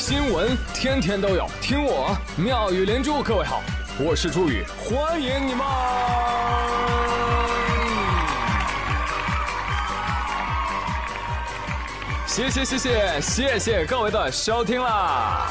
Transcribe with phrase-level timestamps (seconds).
[0.00, 3.22] 新闻天天都有，听我妙语连珠。
[3.22, 3.62] 各位好，
[3.98, 5.62] 我是朱宇，欢迎你们！
[12.26, 15.46] 谢谢谢谢谢谢各位的收听啦！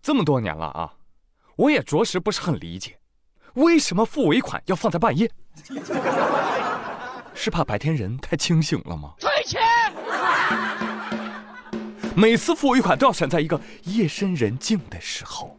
[0.00, 0.92] 这么多年了啊，
[1.56, 2.96] 我也着实不是很理解，
[3.54, 5.28] 为什么付尾款要放在半夜？
[7.34, 9.12] 是怕白天人太清醒了吗？
[9.18, 9.60] 退钱！
[12.14, 15.58] 每次付尾款都要选在一个夜深人静的时候，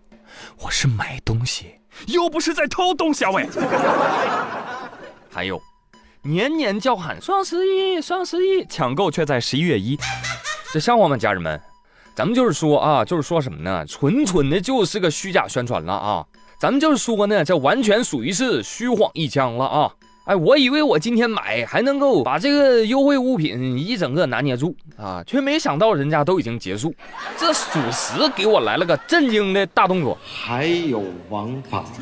[0.62, 3.48] 我是买东西，又不是在偷东西啊喂！
[5.30, 5.62] 还有，
[6.22, 10.00] 年年叫喊双十一，双十一，抢购却在十一月一，
[10.72, 11.62] 这像话吗，家人们？
[12.16, 13.86] 咱们就是说啊，就是说什么呢？
[13.86, 16.26] 纯纯的就是个虚假宣传了啊！
[16.58, 19.92] 咱们就是说呢，这完全属于是虚晃一枪了啊！
[20.26, 26.92] 哎，我以为我今天买还能够把这个优惠物品一整个拿捏住啊，却没想到人家都已经结束。
[27.38, 31.86] 这属实给我来了个震惊的大动作，还有王法，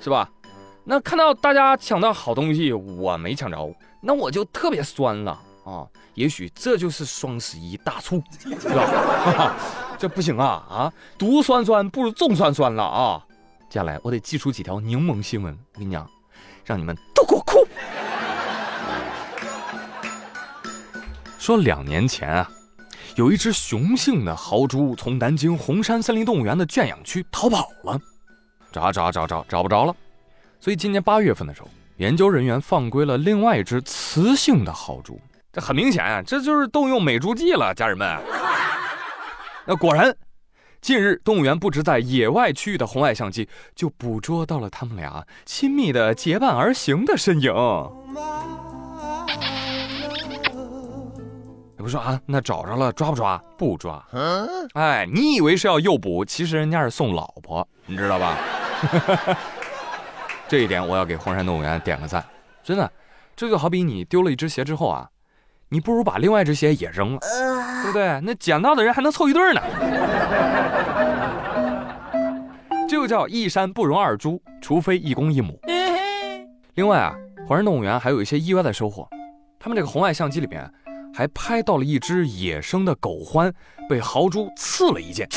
[0.00, 0.30] 是吧？
[0.84, 3.68] 那看到大家抢到好东西，我没抢着，
[4.00, 5.32] 那我就特别酸了
[5.64, 5.84] 啊！
[6.14, 9.56] 也许这就是双十一大促， 是吧？
[9.98, 10.92] 这不行啊啊！
[11.18, 13.20] 独酸酸不如众酸酸了啊！
[13.68, 16.08] 接下来我得寄出几条柠檬新闻，我跟你讲，
[16.64, 17.58] 让你们都给我哭。
[21.38, 22.50] 说两年前啊，
[23.16, 28.00] 有一只雄性的豪猪从南京红山森林动物园的圈养区逃跑了，
[28.72, 29.94] 找找找找找不着了，
[30.60, 35.20] 所以今年八月份的时候，研究人员放归了另外一只雌性的豪猪。
[35.52, 38.18] 这很明显啊，这就是动用美猪计了，家人们。
[39.66, 40.16] 那果然。
[40.80, 47.52] 近日，动物园布置在野外区域的红外相机就捕捉到了他们俩亲密的结伴而行的身影。
[51.76, 52.20] 你不说啊？
[52.26, 53.36] 那找着了，抓不抓？
[53.56, 54.04] 不抓。
[54.74, 58.36] 哎，你以为是要诱捕，其实人家是送老婆，你知道吧？
[60.48, 62.24] 这一点我要给红山动物园点个赞，
[62.62, 62.90] 真的。
[63.36, 65.10] 这就好比你丢了一只鞋之后啊，
[65.68, 67.20] 你不如把另外一只鞋也扔了。
[67.82, 68.20] 对不对？
[68.22, 69.60] 那捡到的人还能凑一对呢。
[72.88, 75.60] 这就叫一山不容二猪，除非一公一母。
[76.74, 77.14] 另外啊，
[77.46, 79.08] 华山动物园还有一些意外的收获。
[79.58, 80.70] 他们这个红外相机里边
[81.12, 83.52] 还拍到了一只野生的狗獾
[83.88, 85.28] 被豪猪刺了一剑。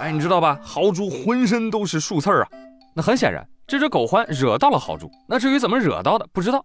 [0.00, 0.58] 哎，你知道吧？
[0.62, 2.48] 豪猪浑身都是树刺儿啊。
[2.94, 5.10] 那很显然，这只狗獾惹到了豪猪。
[5.28, 6.64] 那至于怎么惹到的，不知道。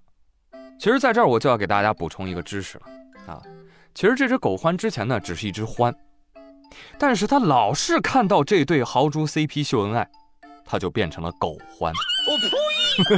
[0.80, 2.84] 其实，在这儿我就要给大家补充一个知识了
[3.34, 3.42] 啊。
[3.94, 5.94] 其实这只狗獾之前呢，只是一只獾，
[6.97, 10.09] 但是他老是看到这对豪猪 CP 秀恩爱，
[10.66, 11.94] 他就变成了狗獾。
[12.28, 12.50] 我呸！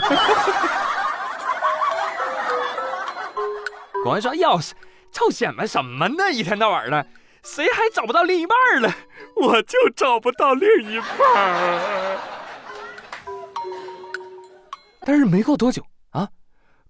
[4.03, 4.73] 狗獾说：“要是
[5.11, 6.29] 臭显摆什么呢？
[6.31, 7.07] 一天到晚的，
[7.43, 8.93] 谁还找不到另一半了？
[9.35, 11.07] 我就找不到另一半。”
[15.05, 16.27] 但是没过多久啊，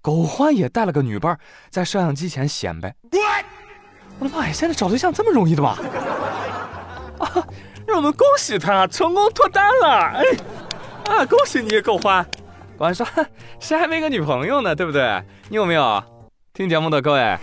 [0.02, 1.38] 狗獾也带了个女伴，
[1.70, 2.96] 在摄像机前显摆。
[4.24, 4.54] 我的妈呀！
[4.54, 5.78] 现在找对象这么容易的吗？
[7.20, 7.28] 啊，
[7.86, 10.14] 让我们恭喜他成功脱单了！
[10.16, 10.24] 哎，
[11.14, 12.26] 啊，恭喜你，狗欢！
[12.78, 13.06] 狗獾说
[13.60, 14.74] ：“谁还没个女朋友呢？
[14.74, 15.22] 对不对？
[15.50, 16.02] 你有没有？
[16.54, 17.38] 听节目的各位。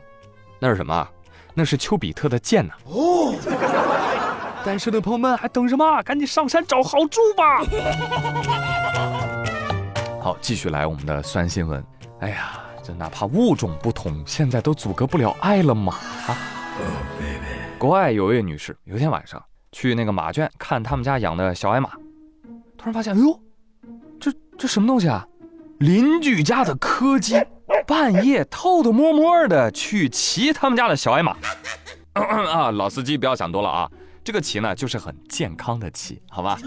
[0.59, 1.09] 那是什么？
[1.55, 2.75] 那是丘比特的箭呢。
[2.85, 3.35] 哦。
[4.65, 6.03] 单身的朋友们还等什么？
[6.03, 7.63] 赶紧上山找豪猪吧！
[10.21, 11.85] 好，继续来我们的酸新闻。
[12.21, 15.95] 哎呀，这哪怕物种不同，现在都阻隔不了爱了嘛？
[16.29, 16.37] 啊！
[17.79, 19.43] 国外有位女士，有一天晚上
[19.73, 21.91] 去那个马圈看他们家养的小矮马，
[22.79, 23.41] 突然发现，哎呦，
[24.21, 25.27] 这这什么东西啊？
[25.81, 27.35] 邻居家的柯基
[27.85, 31.37] 半夜偷偷摸摸的去骑他们家的小矮马。
[32.15, 33.91] 啊，老司机不要想多了啊！
[34.25, 36.59] 这个骑呢，就是很健康的骑，好吧？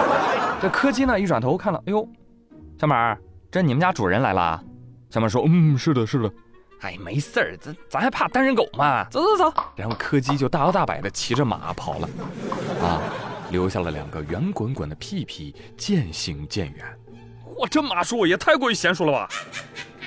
[0.60, 2.08] 这柯基呢，一转头看了，哎呦，
[2.80, 3.16] 小马，
[3.50, 4.62] 这你们家主人来了。
[5.10, 6.30] 小马说：“嗯，是的，是的。”
[6.82, 9.04] 哎，没事儿，咱咱还怕单身狗吗？
[9.10, 9.64] 走走走。
[9.76, 12.08] 然后柯基就大摇大摆的骑着马跑了，
[12.82, 13.00] 啊，
[13.50, 16.84] 留下了两个圆滚滚的屁屁，渐行渐远。
[17.58, 19.28] 哇，这马术也太过于娴熟了吧！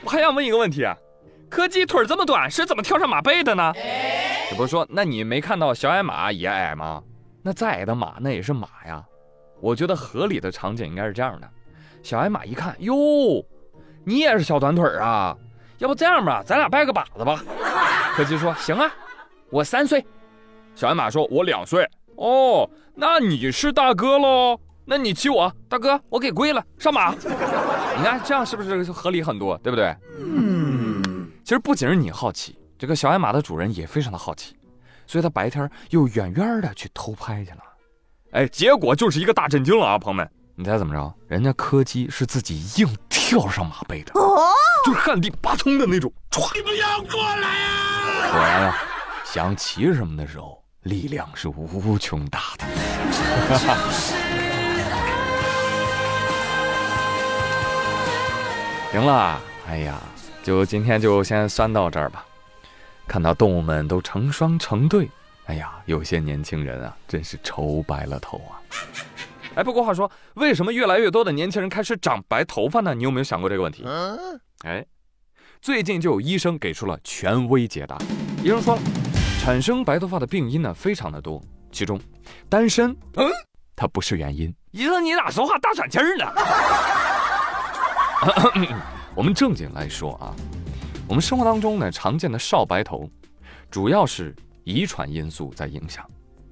[0.03, 0.95] 我还想问一个问题啊，
[1.49, 3.73] 柯基腿这么短，是怎么跳上马背的呢？
[4.49, 7.03] 这不是说，那你没看到小矮马也矮吗？
[7.43, 9.03] 那再矮的马，那也是马呀。
[9.61, 11.49] 我觉得合理的场景应该是这样的：
[12.01, 12.93] 小矮马一看，哟，
[14.03, 15.35] 你也是小短腿啊？
[15.77, 17.41] 要不这样吧，咱俩拜个把子吧。
[18.15, 18.91] 柯基说：行啊，
[19.49, 20.05] 我三岁。
[20.75, 21.87] 小矮马说：“我两岁。”
[22.17, 24.59] 哦，那你是大哥喽？
[24.83, 27.13] 那你骑我，大哥，我给跪了，上马。
[27.13, 29.95] 你看这样是不是合理很多，对不对？
[30.19, 31.29] 嗯。
[31.45, 34.55] 其实不仅是你好奇，这个小矮马的主人也非常的好奇，
[35.05, 37.57] 所以他白天又远远的去偷拍去了。
[38.31, 41.13] 哎，结果就是一个大震惊了啊，朋友们，你猜怎么着？
[41.27, 44.13] 人家柯基是自己硬跳上马背的，
[44.85, 46.09] 就是旱地拔葱的那种。
[46.55, 48.31] 你不要过来啊！
[48.31, 48.77] 果然啊，
[49.25, 52.65] 想骑什么的时候，力量是无穷大的。
[58.93, 59.37] 行了，
[59.67, 60.01] 哎呀，
[60.41, 62.23] 就今天就先酸到这儿吧。
[63.09, 65.09] 看到动物们都成双成对。
[65.47, 68.61] 哎呀，有些年轻人啊，真是愁白了头啊！
[69.55, 72.93] 哎，不过话说，为什么越来越多的年轻人开始长白头发呢？
[72.93, 73.83] 你有没有想过这个问题？
[74.63, 74.85] 哎，
[75.59, 77.97] 最近就有医生给出了权威解答。
[78.43, 78.81] 医生说了，
[79.41, 81.41] 产生白头发的病因呢非常的多，
[81.71, 81.99] 其中
[82.47, 83.27] 单身，嗯，
[83.75, 84.53] 它不是原因。
[84.69, 86.31] 医生，你咋说话大喘气儿呢？
[89.15, 90.35] 我们正经来说啊，
[91.09, 93.09] 我们生活当中呢常见的少白头，
[93.69, 94.33] 主要是。
[94.65, 96.07] 遗传因素在影响，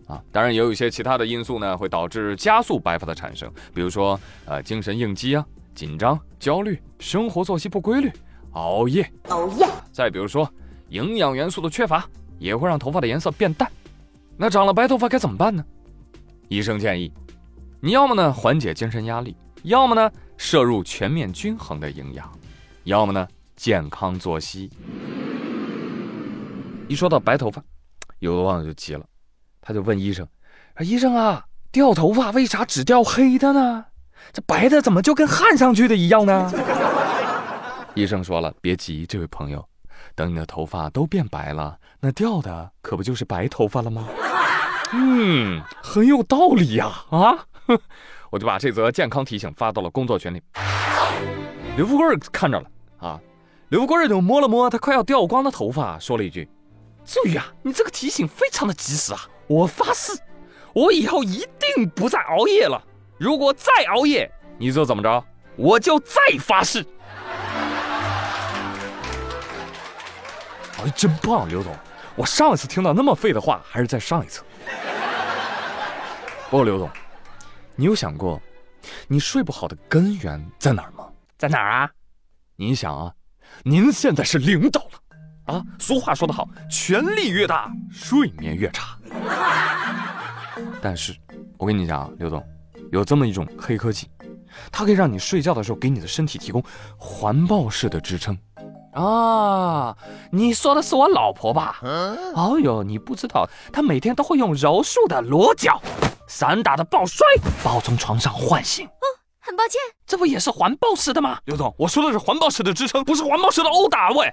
[0.08, 5.46] 啊，当然也有一些其他的因素呢，会导致加速白发的产生，比如说呃精神应激啊、
[5.76, 8.12] 紧张、焦虑、生活作息不规律、
[8.54, 10.52] 熬夜、熬夜，再比如说
[10.90, 13.72] 营养元素的缺乏，也会让头发的颜色变淡。
[14.36, 15.64] 那长了白头发该怎么办呢？
[16.48, 17.14] 医生建议，
[17.80, 22.28] 你要么呢缓解精神压力，要么呢摄入全面均衡的营养，
[22.86, 23.28] 要么呢
[23.58, 24.72] 健康作息。
[26.88, 27.62] 一说到白头发。
[28.20, 29.06] 有的网友就急了，
[29.62, 30.28] 他就问医生
[30.74, 33.86] ：“啊，医生啊，掉头发为啥只掉黑的呢？
[34.34, 36.52] 这白的怎么就跟焊上去的一样呢？”
[37.94, 39.64] 医生说了：“别急，这位朋友，
[40.16, 44.08] 等你的头发都变白了，那掉的可不就是白头发了吗？”
[44.94, 46.88] 嗯，很有道理呀！
[47.12, 47.46] 啊，
[48.32, 50.42] 我就把这则健康提醒发到了工作群里。
[51.76, 52.68] 刘富贵看着了
[52.98, 53.20] 啊，
[53.70, 56.50] 刘国瑞就摸了摸他快要掉光的头发，说了一句。
[57.04, 57.54] 注意啊！
[57.62, 59.20] 你这个提醒非常的及时啊！
[59.48, 60.18] 我发誓，
[60.74, 62.82] 我以后一定不再熬夜了。
[63.18, 65.24] 如果再熬夜，你说怎么着？
[65.58, 66.86] 我就再发誓。
[70.80, 71.76] 哎，真棒，刘总！
[72.16, 74.44] 我上一次听到那么废的话，还是在上一次。
[76.50, 76.90] 不过刘总，
[77.76, 78.42] 你有想过，
[79.08, 81.06] 你睡不好的根源在哪儿吗？
[81.38, 81.90] 在哪儿啊？
[82.56, 83.14] 你想啊，
[83.64, 85.56] 您现在是领导了。
[85.56, 88.98] 啊，俗话说得好，权力越大，睡眠越差。
[90.82, 91.16] 但是，
[91.58, 92.44] 我跟你讲啊，刘总，
[92.92, 94.10] 有这么一种黑科技，
[94.72, 96.62] 它可以让你睡觉的时候给你的身体提供
[96.98, 98.38] 环抱式的支撑。
[98.94, 99.96] 啊，
[100.32, 101.80] 你说的是我老婆吧？
[102.34, 105.82] 哦呦，你不知道，她每天都会用柔术的裸脚、
[106.28, 107.26] 散打的抱摔，
[107.64, 108.86] 把我从床上唤醒。
[108.88, 109.06] 哦，
[109.48, 111.40] 很抱歉，这不也是环抱式的吗？
[111.46, 114.30] 刘总，我说的是环抱式的支撑，不是环抱式的殴打喂。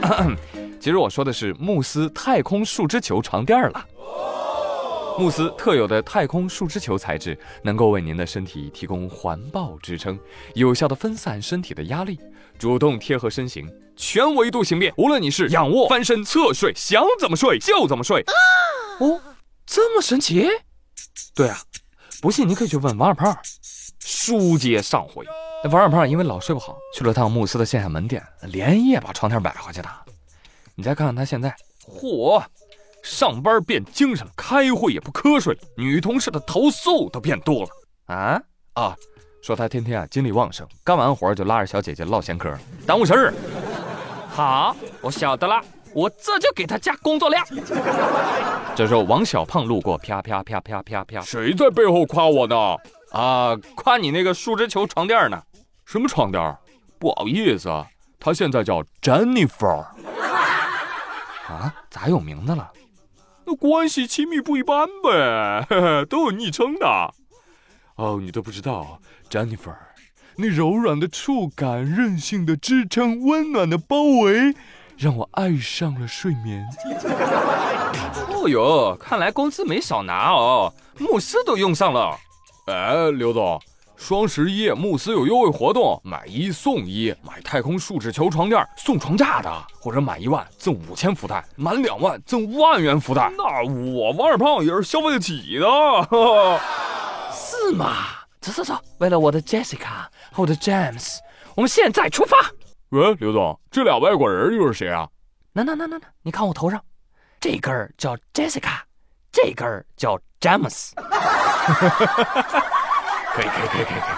[0.80, 3.84] 其实我说的是慕斯太空树脂球床垫了。
[5.18, 10.18] 慕斯特有的太空树脂球材质，能够为您的身体提供环抱支撑，
[10.54, 12.18] 有效的分散身体的压力，
[12.58, 14.94] 主动贴合身形，全维度形变。
[14.96, 18.24] 无论你是仰卧、翻身、侧睡，想怎么睡就怎么睡。
[19.00, 19.20] 哦，
[19.66, 20.48] 这么神奇？
[21.34, 21.58] 对啊，
[22.20, 23.36] 不信你可以去问王二胖。
[24.00, 25.24] 书接上回。
[25.62, 29.88] 那王二胖因为老睡不好，去了趟慕斯的线下门店，连夜把床垫买回去的。
[30.74, 31.54] 你再看看他现在，
[31.86, 32.42] 嚯，
[33.02, 37.70] 上班变精神了，开会也不瞌睡了，女同事的投诉都变多了
[38.06, 38.40] 啊
[38.74, 38.96] 啊！
[39.42, 43.34] 说他天天啊精力旺盛，干完活就拉着小姐姐唠闲嗑，耽误事儿。
[44.30, 45.60] 好，我晓得了，
[45.94, 47.44] 我这就给他加工作量。
[48.74, 52.76] 这时候王小胖路过，啪啪啪啪啪啪，谁在背后夸我呢？
[53.12, 55.42] 啊，夸你那个树枝球床垫呢？
[55.84, 56.56] 什么床垫？
[56.98, 57.68] 不好意思，
[58.20, 59.86] 他现在叫 Jennifer。
[61.48, 62.70] 啊，咋有名字了？
[63.46, 65.66] 那关系亲密不一般呗，
[66.10, 66.86] 都有昵称的。
[67.96, 69.74] 哦，你都不知道，Jennifer，
[70.36, 74.54] 那柔软的触感、韧性的支撑、温暖的包围，
[74.98, 76.66] 让我爱上了睡眠。
[78.32, 82.16] 哦哟，看来工资没少拿哦，慕斯都用上了。
[82.66, 83.60] 哎，刘总，
[83.96, 89.50] 双十一慕斯有优惠活动，买一送一，买太空树脂球床垫送床架的，
[89.80, 93.32] 或者满一万赠五千福袋，满两万赠万元福袋。
[93.36, 95.66] 那我王二胖也是消费得起的，
[97.32, 97.94] 是吗？
[98.40, 101.18] 走走走，为了我的 Jessica 和我的 James，
[101.54, 102.36] 我们现在出发。
[102.90, 105.06] 喂，刘总，这俩外国人又是谁啊？
[105.52, 106.82] 那那那那那，你看我头上，
[107.38, 108.78] 这根儿叫 Jessica，
[109.30, 110.94] 这根儿叫詹姆斯。
[110.94, 111.02] 可
[113.42, 114.14] 以可以可以可以可以。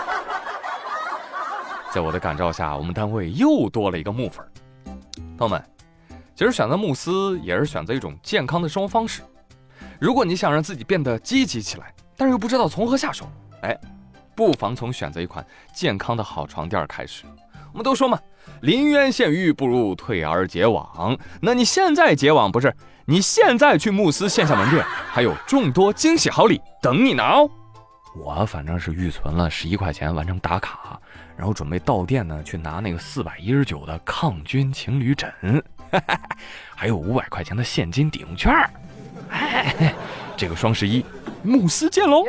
[1.90, 4.46] 在我的感召下，我们单位又多了一个木粉。
[5.36, 5.60] 朋友们，
[6.36, 9.22] 其实选择慕斯也是选择一种健康的生活方式。
[9.98, 13.28] 如果你想让自己变得积极起来，但是又不知道从何下手，
[13.62, 13.76] 哎，
[14.36, 17.24] 不妨从选择一款健康的好床垫开始。
[17.72, 18.18] 我们都说嘛，
[18.62, 21.18] 临渊羡鱼不如退而结网。
[21.40, 22.74] 那你现在结网不是？
[23.06, 27.50] 你现在去慕斯线下门店，还有众多惊喜好礼等你拿哦。
[28.14, 31.00] 我反正是预存了十一块钱完成打卡，
[31.36, 35.32] 然后准备到店呢去拿那个四百一十九的抗菌情侣枕，
[36.76, 38.52] 还有五百块钱的现金抵用券。
[39.30, 39.94] 哎，
[40.36, 41.04] 这个双十一
[41.42, 42.24] 慕斯见喽！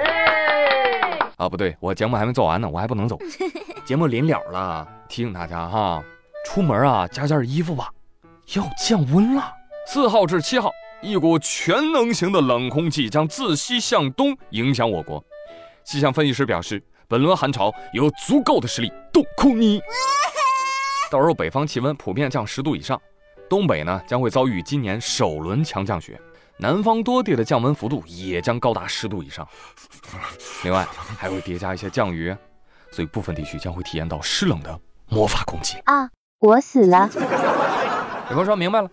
[1.37, 3.19] 啊，不对，我节目还没做完呢，我还不能走。
[3.91, 6.01] 节目临了了，提醒大家哈，
[6.45, 7.91] 出门啊加件衣服吧，
[8.55, 9.51] 要降温了。
[9.85, 10.71] 四号至七号，
[11.01, 15.21] 一股全能型的冷空气将自西向东影响我国。
[15.83, 19.81] 气象分析师表示，本轮寒潮有足够的实力冻哭你。
[21.11, 22.97] 到时候北方气温普遍降十度以上，
[23.49, 26.17] 东北呢将会遭遇今年首轮强降雪。
[26.55, 29.45] 南方多地的降温幅度也将高达十度以上，
[30.63, 32.33] 另外还会叠加一些降雨，
[32.91, 36.09] 所以部分地区将会体验到湿冷的魔法攻击啊！
[36.39, 37.09] 我死了。
[38.29, 38.89] 有朋友说明白了，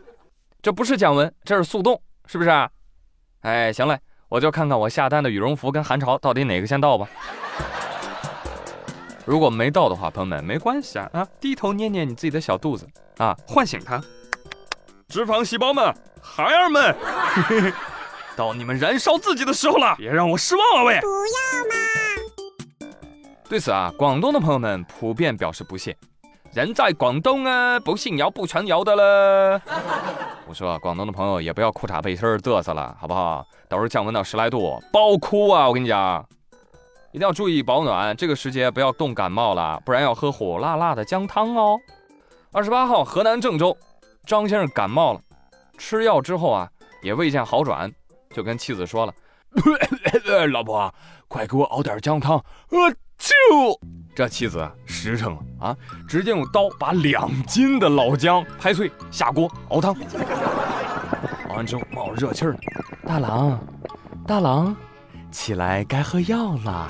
[0.62, 2.50] 这不是降温，这是速冻，是不是？
[3.42, 7.08] 哎，行嘞，我就看看我下单的羽绒服跟寒潮到底哪个先到吧。
[9.24, 12.88] 如果没到的话，朋友们没关系啊啊，低头捏捏你自己的小肚子
[13.18, 14.02] 啊，唤醒它，
[15.08, 15.94] 脂肪细胞们。
[16.20, 16.94] 孩儿们，
[18.36, 21.00] 到你们燃烧自己的时候了，别让我失望了，喂！
[21.00, 21.97] 不要嘛！
[23.48, 25.96] 对此啊，广东的朋友们普遍表示不屑。
[26.52, 29.60] 人在广东啊，不信谣不传谣的了。
[30.46, 33.46] 我说，广东的朋友也不要裤衩背心嘚瑟了，好不好？
[33.66, 35.66] 到时候降温到十来度，包哭啊！
[35.66, 36.22] 我跟你讲，
[37.12, 41.78] 一定要注意保暖，这个时节不要冻感冒了，不然要喝火辣辣的姜汤哦。
[42.52, 43.76] 二十八号，河南郑州，
[44.26, 45.20] 张先生感冒了。
[45.78, 46.68] 吃药之后啊，
[47.02, 47.90] 也未见好转，
[48.30, 49.14] 就跟妻子说了
[50.52, 50.92] ：“老婆，
[51.28, 53.34] 快给我熬点姜汤。”呃，就
[54.14, 55.76] 这妻子实诚了啊，
[56.08, 59.94] 直接用刀把两斤的老姜拍碎，下锅熬汤。
[61.48, 62.56] 熬完之后冒着热气呢，
[63.06, 63.58] 大郎，
[64.26, 64.74] 大郎，
[65.30, 66.88] 起来该喝药了。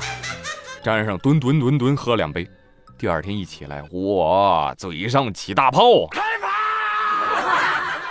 [0.82, 2.49] 张先生吨吨吨吨喝两杯，
[2.97, 5.80] 第二天一起来，哇，嘴上起大泡。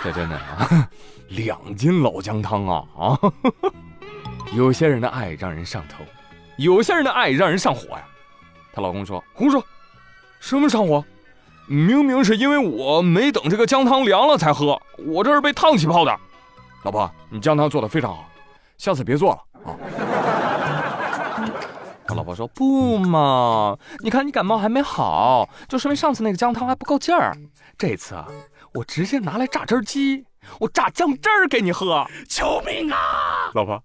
[0.02, 0.88] 这真的啊，
[1.28, 3.18] 两斤老姜汤啊啊！
[4.54, 6.04] 有些人的爱让人上头，
[6.58, 8.04] 有些人的爱让人上火呀。
[8.72, 9.64] 她老公说：“胡说，
[10.40, 11.02] 什么上火？
[11.66, 16.14] 明明是因为我没等这个姜汤凉了才喝，我这是被烫起泡的。”
[16.84, 18.28] 老婆，你姜汤做的非常好，
[18.76, 19.74] 下次别做了啊。
[22.06, 27.36] 他老婆说：“不嘛，你看你感冒还没好，就说明上次那个姜汤还不够劲儿。
[27.78, 28.26] 这次啊。”
[28.74, 30.26] 我直接拿来榨汁机，
[30.60, 33.50] 我榨姜汁儿给你喝，救命啊！
[33.54, 33.82] 老婆，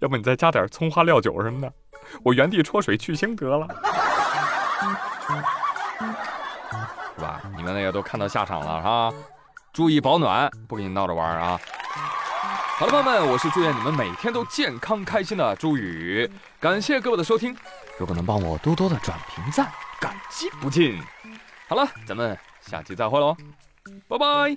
[0.00, 1.72] 要不你再加点葱花料酒什么的，
[2.22, 3.66] 我原地戳水去腥得了，
[7.16, 7.40] 是吧？
[7.56, 9.12] 你们那个都看到下场了哈，
[9.72, 11.58] 注意保暖，不跟你闹着玩啊！
[12.78, 17.56] 好了，朋友们，我是祝愿你们每天都健康开心的朱宇，感谢各位的收听，
[17.98, 21.00] 如果能帮我多多的转评赞，感激不尽。
[21.68, 23.36] 好了，咱们下期再会喽。
[24.08, 24.56] 拜拜。